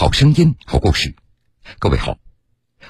[0.00, 1.14] 好声音，好故事。
[1.78, 2.16] 各位好，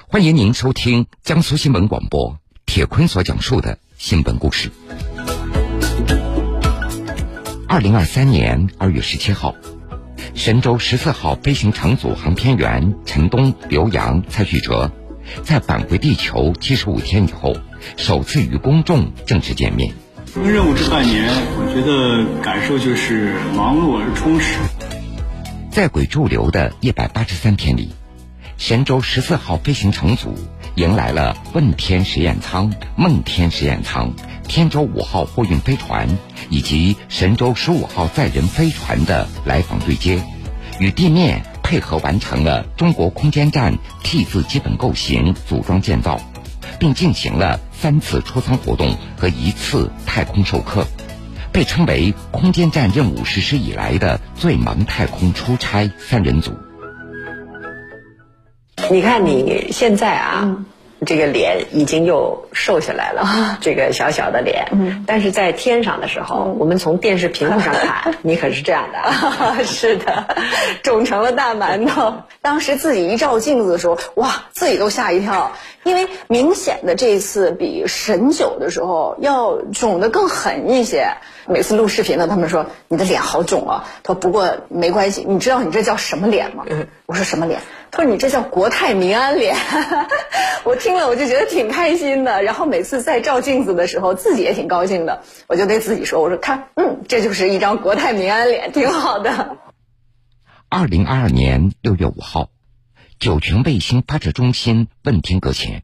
[0.06, 4.71] 欢迎您收听江苏新闻广播铁坤所讲述的新闻故事。
[7.67, 9.56] 二零二三年二月十七号，
[10.37, 14.92] 神舟十四号飞行乘组航天员陈冬、刘洋、蔡旭哲，
[15.42, 17.56] 在返回地球七十五天以后，
[17.97, 19.92] 首次与公众正式见面。
[20.37, 24.55] 任务这半年，我觉得感受就是忙碌而充实。
[25.70, 27.91] 在轨驻留的一百八十三天里，
[28.59, 30.34] 神舟十四号飞行乘组
[30.74, 34.12] 迎来了问天实验舱、梦天实验舱、
[34.48, 40.20] 天舟五号货运飞船以及神舟十五号载人飞船的来访对接，
[40.80, 46.20] 与地面配合完成了中国空间站 T 字基本构型组装建造，
[46.80, 50.84] 并进行了三次出舱活动和一次太空授课。
[51.53, 56.53] 被称为空间站任务实施以来的最忙太空出差三人组。
[58.91, 60.65] 你看你现在啊，
[61.07, 64.69] 这个脸已经又瘦下来了，这个小小的脸。
[64.73, 65.05] 嗯。
[65.07, 69.62] 但是在天上的时候，我们从电视屏幕上看， 你可是这样的。
[69.64, 70.37] 是的，
[70.83, 72.14] 肿成了大馒头。
[72.41, 75.53] 当时自己一照镜子的时候，哇，自己都吓一跳。
[75.85, 81.09] 因为明显的这次比神九的时候要肿得更狠一些。
[81.51, 83.84] 每次录视频呢，他们说你的脸好肿啊。
[84.03, 86.65] 他说不过没关系，你知道你这叫什么脸吗？
[87.07, 87.61] 我说什么脸？
[87.91, 89.57] 他说你这叫国泰民安脸。
[90.65, 92.42] 我听了我就觉得挺开心的。
[92.42, 95.23] 然后每次在照镜子的时候，自己也挺高兴的。
[95.48, 99.57] 我就对自己说，我说看，嗯，这就是一张国泰民安脸，挺好的。
[100.69, 102.51] 二零二二年六月五号。
[103.19, 105.83] 酒泉卫星发射中心问天阁前，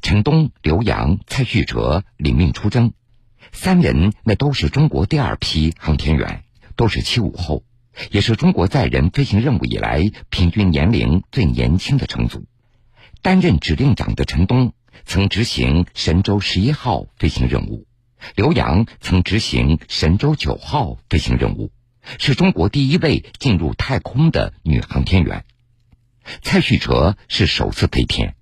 [0.00, 2.92] 陈东、刘洋、蔡旭哲领命出征，
[3.52, 6.44] 三人那都是中国第二批航天员，
[6.76, 7.64] 都是七五后，
[8.10, 12.46] 也是中国载人飞行任务以来平均年龄最年轻的乘组。
[13.22, 14.72] 担任指令长的陈冬
[15.04, 17.86] 曾执行神舟十一号飞行任务，
[18.36, 21.72] 刘洋曾执行神舟九号飞行任务，
[22.18, 25.44] 是中国第一位进入太空的女航天员。
[26.42, 28.34] 蔡旭哲是首次飞天，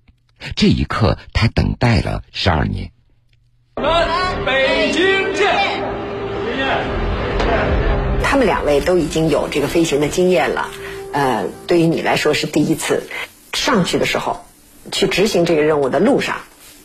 [0.55, 2.91] 这一刻他等待了十二年。
[4.47, 5.45] 北京见！
[8.23, 10.69] 他们两位都已经有这个飞行的经验了，
[11.11, 13.03] 呃，对于你来说是第一次
[13.51, 14.45] 上去的时候，
[14.89, 16.37] 去执行这个任务的路上，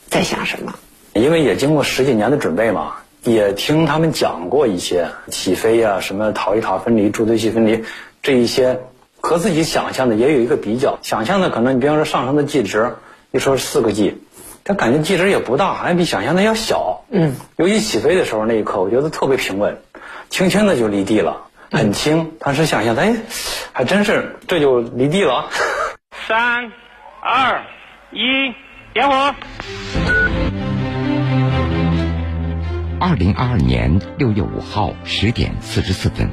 [0.08, 0.74] 在想什么？
[1.12, 7.84] 因为也经过十几年的准备嘛，也听他们讲过一些起飞呀，什么逃逸塔分离、助推器分离
[8.24, 8.80] 这一些。
[9.20, 12.96] 和自己想象的也有一个比较，想象的可能你比方说上升的 G 值，
[13.30, 14.20] 你说是四个 G，
[14.64, 17.04] 但感觉 G 值也不大，好像比想象的要小。
[17.10, 19.78] 嗯，尤其起飞的时候那一刻，我觉得特别平稳，
[20.30, 22.32] 轻轻的就离地了，很轻。
[22.38, 23.16] 当时想象，哎，
[23.72, 25.48] 还真是这就离地了。
[26.28, 26.70] 三、
[27.20, 27.64] 二、
[28.12, 28.54] 一，
[28.94, 29.34] 点火。
[33.00, 36.30] 二零二二年六月五号十点四十四分。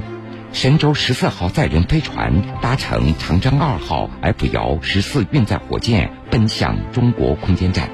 [0.52, 7.88] 神舟十四号载人飞船搭乘长征二号 F 遥十四运载火箭奔向中国空间站，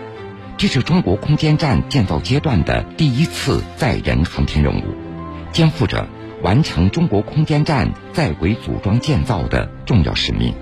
[0.58, 4.82] 这是中国空间站建造阶段的第一次载人航天任务，
[5.52, 6.08] 肩负着
[6.42, 10.54] 完成中国空间站在轨组装建造的重要使命。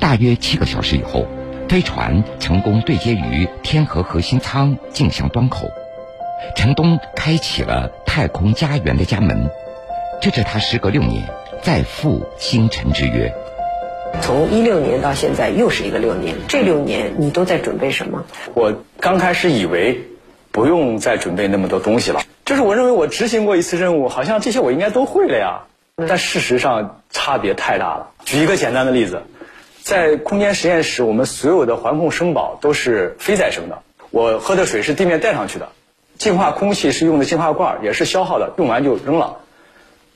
[0.00, 1.26] 大约七个小时以后，
[1.68, 5.68] 飞船成功对接于天河核心舱镜像端口，
[6.56, 9.50] 陈冬开启了太空家园的家门。
[10.22, 11.28] 这是他时隔六年
[11.62, 13.30] 再赴星辰之约。
[14.22, 18.24] 从一六年到现在又是一个六年，这六年你都在准备什么？
[18.54, 20.04] 我刚开始以为
[20.52, 25.62] 不用再准备那么多东西了，就是我认为我执行过一次任务，好像这些我应该都会了呀。
[26.06, 28.10] 但事实上差别太大了。
[28.24, 29.22] 举一个简单的例子，
[29.82, 35.70] 在空间实验室，我们所有的环控生保都是非再生的，我喝的水是地面带上去的，
[36.16, 39.38] 净化空气是用的净化罐，也是消耗的，用完就扔了。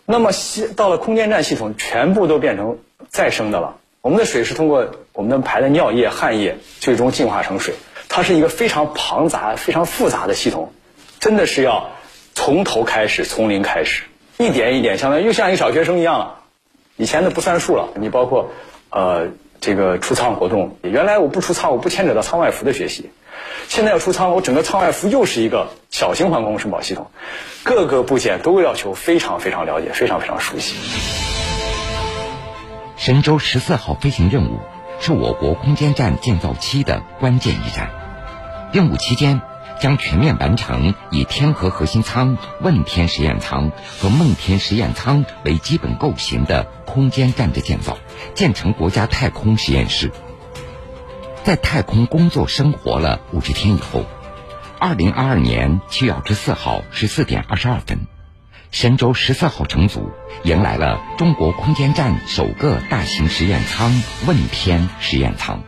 [0.04, 2.78] 那么，系到了空间站系统，全部都变成
[3.08, 3.76] 再生的了。
[4.02, 7.75] 我们的水是通过我们的排的尿液、汗液，最终净化成水。
[8.08, 10.72] 它是一个非常庞杂、非常复杂的系统，
[11.20, 11.93] 真的是要
[12.34, 14.02] 从头开始，从零开始，
[14.38, 16.40] 一点一点，相当于又像一个小学生一样了。
[16.96, 18.50] 以前的不算数了，你包括
[18.90, 19.28] 呃
[19.60, 23.10] 这个出舱活动，原来我不出舱，我不牵扯到舱外服的学习。
[23.69, 27.12] 现在要出舱，我整个舱外服又是一个小型航空申报系统，
[27.62, 31.31] 各个部件都要求非常非常了解，非常非常熟悉。
[33.02, 34.60] 神舟十四号飞行任务
[35.00, 37.90] 是我国空间站建造期的关键一站，
[38.72, 39.43] 任务期间
[39.81, 47.99] 将全面完成以天河核心舱、问天实验舱和梦天实验舱为基本构型的空间站的建造。
[48.34, 50.12] 建成国家太空实验室。
[51.43, 54.04] 在太空工作生活了五十天以后，
[54.78, 58.06] 二零二二年七月二十四号十四点二十二分，
[58.72, 60.08] 神舟十四号乘组
[60.44, 63.92] 迎来了中国空间站首个大型实验舱——
[64.26, 65.62] 问天实验舱。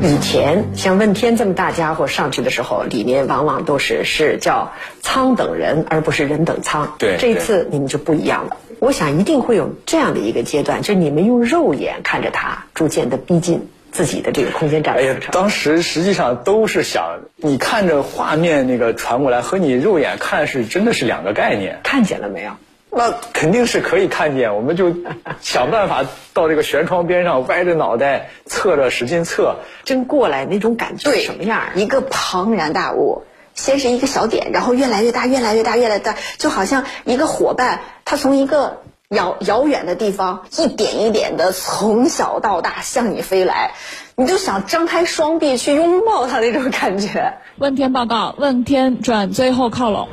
[0.00, 6.94] 以前像问天这么大家伙上去的时候，里面往往都是是叫舱等人，而不是人等舱。
[6.96, 8.56] 对，这一次你们就不一样了。
[8.78, 14.94] 我想一定会有这样的一个阶段，就是你们用肉眼看着它逐渐的逼近自己的这个空间站。
[14.96, 21.80] 哎呀，当时实际上都是想，你看着画面那个传过来，和你肉眼看是真的是两个概念。
[21.82, 22.50] 看见了没有？
[22.90, 24.94] 那肯定是可以看见，我们就
[25.40, 26.04] 想办法
[26.34, 31.62] 到这个舷窗边上，歪着脑袋侧着使劲侧，真过来那种感觉对什么样？
[31.74, 43.70] 一个庞然大物，先是一个小点，然后越来越大，越来越大，越来越大，就好像一个伙伴，他从一个遥遥远的地方一点一点的从小到大向你飞来，
[44.16, 47.38] 你就想张开双臂去拥抱它那种感觉。
[47.58, 50.08] 问天报告，问天转最后靠拢。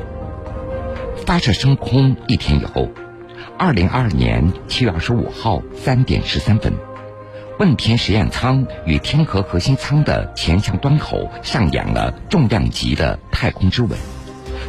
[1.26, 2.88] 发射升空一天以后，
[3.58, 6.74] 二零二二年七月二十五号三点十三分，
[7.58, 13.98] 问天实验舱与天河核心舱的前向端口上演了重量级的太空之吻，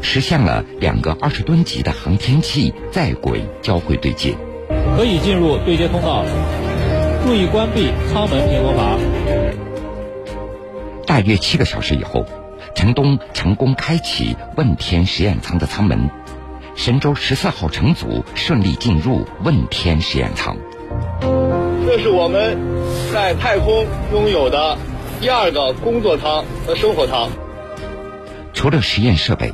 [0.02, 4.35] 实现了两个二十吨级的航天器在轨交会对接。
[4.96, 6.25] 可以进入对接通道，
[7.26, 8.96] 注意关闭舱门平衡阀。
[11.06, 12.25] 大约七个小时以后，
[12.75, 16.11] 陈东成功开启问天实验舱的舱门，
[16.75, 20.56] 神舟十四号乘组顺利进入问天实验舱。
[21.87, 22.56] 这是我们
[23.12, 24.79] 在太空拥有的
[25.20, 27.29] 第二个工作舱和生活舱。
[28.52, 29.52] 除了实验设备，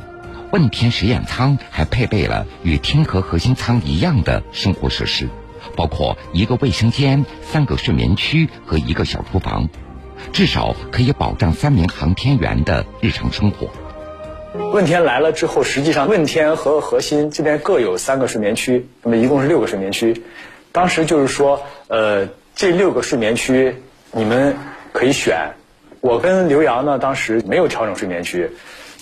[0.51, 5.29] 问天实验舱还配备了与天河核心舱一样的生活设施，
[5.77, 9.69] 包括一个卫生间、三个睡眠区和一个小厨房，
[10.33, 13.69] 至少可以保障三名航天员的日常生活。
[14.73, 20.21] 问天来了之后，实际上问天和核心这边各有三个睡眠区，那么一共是六个睡眠区。
[20.73, 23.77] 当时就是说，呃，这六个睡眠区
[24.11, 24.57] 你们
[24.91, 25.51] 可以选。
[26.01, 28.49] 我跟刘洋呢，当时没有调整睡眠区，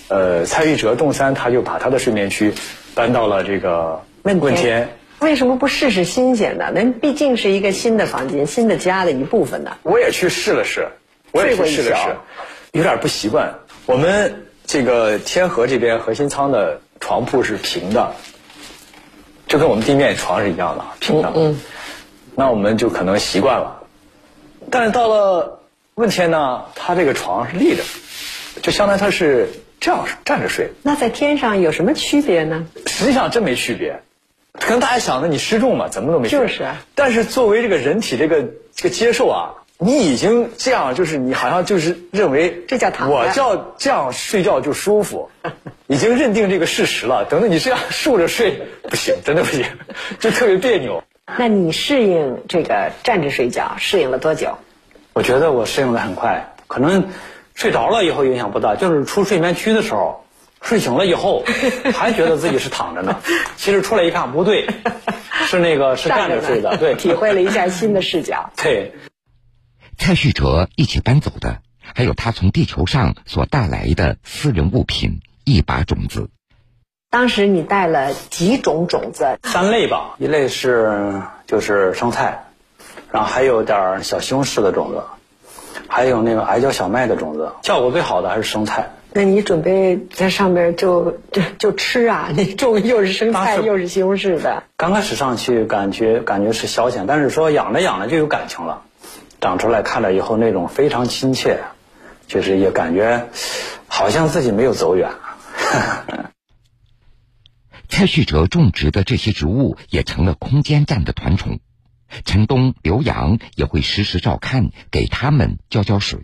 [0.10, 2.54] 呃，蔡玉哲、洞三他就把他的睡眠区
[2.94, 4.90] 搬到了这个问问天。
[5.20, 6.72] 为什么不试试新鲜的？
[6.72, 9.78] 那毕竟是一个新的房间、新的家的一部分呢。
[9.84, 10.88] 我也去试了试，
[11.32, 12.16] 我也去试了试，
[12.72, 13.54] 有点不习惯。
[13.86, 18.14] 我们这个天河这边核心舱的床铺是平的，
[19.46, 21.34] 就跟我们地面床是一样的平的。
[21.36, 21.60] 嗯，
[22.36, 23.84] 那我们就可能习惯了。
[24.72, 25.60] 但是到了
[25.96, 27.84] 问天呢，它这个床是立着，
[28.62, 30.72] 就相当于它是这样站着睡。
[30.84, 32.68] 那在天上有什么区别呢？
[32.86, 34.02] 实际上真没区别，
[34.54, 36.28] 可能大家想的你失重嘛，怎么都没。
[36.28, 36.84] 就是啊。
[36.96, 38.46] 但是作为这个人体这个
[38.76, 45.30] 这个接受啊，你已经这样，就是你好像就是认为这叫躺着我叫这样睡觉就舒服，
[45.88, 47.26] 已经认定这个事实了。
[47.30, 49.66] 等到你这样竖着睡，不行，真的不行，
[50.20, 51.04] 就特别别扭。
[51.38, 54.58] 那你适应这个站着睡觉适应了多久？
[55.14, 57.10] 我觉得我适应的很快，可能
[57.60, 60.24] 睡着了以后影响不大，就是出睡眠区的时候，
[60.62, 61.44] 睡醒了以后
[61.94, 63.20] 还觉得自己是躺着呢，
[63.58, 64.66] 其实出来一看不对，
[65.46, 68.50] 是那个是站着睡的，对，体会了一下新的视角。
[68.56, 68.94] 对，
[69.98, 71.58] 蔡旭哲一起搬走的，
[71.94, 76.30] 还有他从地球上所带来的私人物品——一把种子。
[77.10, 79.38] 当时你带了几种种子？
[79.44, 82.46] 三类吧，一类是就是生菜，
[83.12, 85.04] 然后还有点儿小西红柿的种子，
[85.90, 87.52] 还有那个矮脚小麦的种子。
[87.64, 88.92] 效果最好的还是生菜。
[89.12, 92.30] 那你准备在上面就就就吃啊？
[92.36, 94.62] 那种又是生菜又是西红柿的。
[94.78, 98.84] 刚开始上去感觉感觉是消遣，但是说养着养着就有感情了，
[99.42, 101.62] 长出来看了以后那种非常亲切，
[102.28, 103.30] 就是也感觉
[103.88, 105.10] 好像自己没有走远。
[107.90, 111.60] 蔡旭哲种植的这些植物也成了空间站的团宠，
[112.26, 116.20] 陈东、刘洋也会时时照看，给他们浇浇水。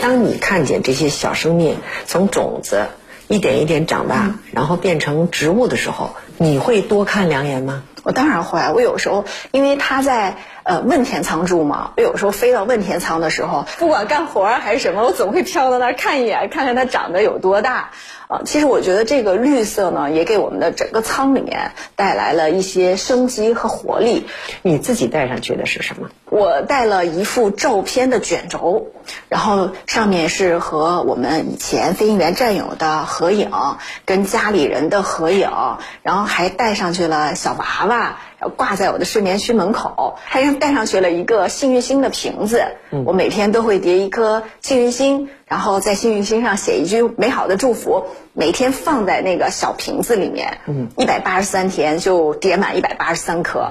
[0.00, 2.88] 当你看见这些小生命从种子
[3.28, 7.84] 一点一点长大，然后变成植物的时候，你会多看两眼吗？
[8.02, 10.38] 我当然会，我有时候因为他在
[10.70, 17.90] 呃问天仓住嘛，我有时候飞到问天仓的时候，不管干活还是什么，我总会飘到那儿看一眼，看看它长得有多大。
[18.28, 24.28] 啊，其实我觉得这个绿色呢，也给我们的整个舱里面带来了一些生机和活力。
[24.62, 26.08] 你自己带上去的是什么？
[26.26, 28.92] 我带了一副照片的卷轴，
[29.28, 33.50] 然后上面是和我们以前飞行员战友的合影，
[34.04, 35.50] 跟家里人的合影，
[36.04, 38.18] 然后还带上去了小娃娃，
[38.56, 42.64] 挂在我的睡眠区门口，还带上去了一个幸运星的瓶子。
[43.04, 50.58] 我每天都会叠一颗幸运星，然后在幸运星上写一句美好的祝福，每天放在那个小瓶子里面。
[50.66, 53.70] 嗯，一百八十三天就叠满一百八十三颗。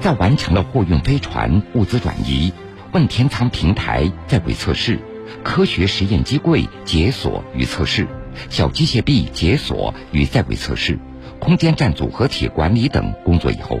[0.00, 2.52] 在完成了货运飞船物资转移、
[2.92, 5.00] 问天舱平台在轨测试、
[5.42, 8.06] 科学实验机柜解锁与测试、
[8.48, 11.00] 小机械臂解锁与在轨测试、
[11.46, 13.80] 空间站组合体管理等工作以后，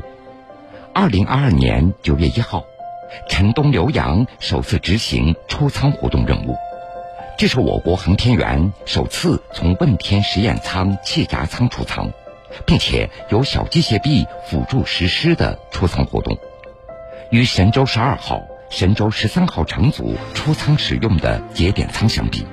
[0.94, 2.64] 二零二二年九月一号，
[3.28, 6.54] 陈东、刘洋首次执行出舱活动任务。
[7.36, 12.08] 这是我国航天员首次从问天实验舱气闸舱出舱。
[12.64, 16.38] 并且由小机械臂辅助实施的出舱活动，
[17.30, 22.46] 与神舟十二号、神舟十三号乘组出舱使用的节点舱相比，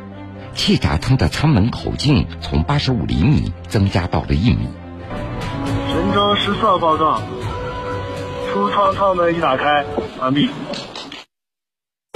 [0.56, 4.68] 气闸舱的舱门口径从八十五厘米增加到了一米。
[6.44, 7.22] 十四号报告，
[8.52, 9.86] 出舱舱门已打开，
[10.20, 10.50] 完毕。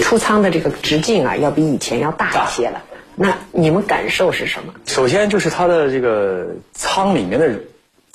[0.03, 2.83] 出舱的这个直径啊，要比以前要大一些了。
[3.15, 4.73] 那你们感受是什么？
[4.85, 7.61] 首先就是它的这个舱里面的。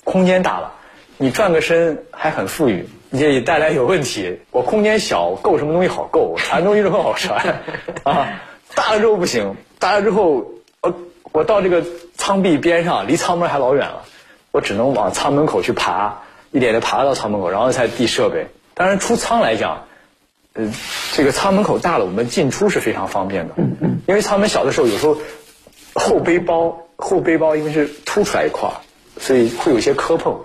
[0.05, 0.75] 空间大了，
[1.17, 4.41] 你转个身还很富裕，这带来有问题。
[4.51, 6.35] 我空间小，够什么东西好够？
[6.43, 7.63] 传东西都很好传
[8.03, 8.43] 啊。
[8.75, 10.45] 大了之后不行，大了之后，
[10.83, 10.95] 我
[11.31, 11.85] 我到这个
[12.17, 14.03] 舱壁边上，离舱门还老远了，
[14.53, 18.47] 我只能往舱门口去爬，一点点爬到舱门口，然后才递设备。
[18.75, 19.87] 当然出舱来讲，
[20.53, 20.73] 呃，
[21.13, 23.55] 这个舱门口大了，我们进出是非常方便的。
[24.07, 25.17] 因为舱门小的时候，有时候
[25.95, 28.71] 后背包后背包因为是凸出来一块。
[29.21, 30.41] 所以会有些磕碰，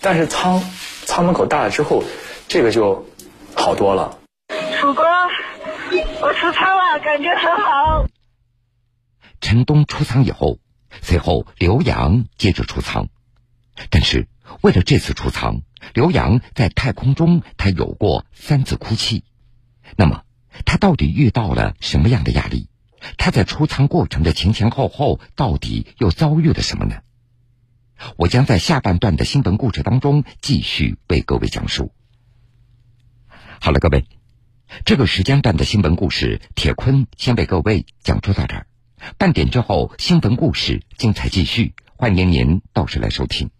[0.00, 0.62] 但是舱
[1.04, 2.04] 舱门口大了之后，
[2.46, 3.04] 这个就
[3.54, 4.16] 好多了。
[4.80, 5.04] 曙光，
[6.22, 8.06] 我出舱了，感觉很好。
[9.40, 10.58] 陈东出舱以后，
[11.02, 13.08] 随后刘洋接着出舱，
[13.90, 14.28] 但是
[14.60, 15.62] 为了这次出舱，
[15.94, 19.24] 刘洋在太空中他有过三次哭泣。
[19.96, 20.24] 那么
[20.64, 22.68] 他到底遇到了什么样的压力？
[23.18, 26.96] 他在出舱过程的前前后后到底又遭遇了什么呢？
[28.16, 31.92] 我将在下半段的新闻故事当中继续为各位讲述。
[33.60, 34.06] 好了，各位，
[34.84, 38.66] 这个时间段的新闻故事，铁坤先为各位讲述到这儿。
[39.18, 43.52] 半点之后，新闻故事精彩继续，欢迎您到时来收听。